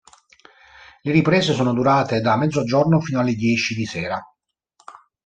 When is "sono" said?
1.53-1.73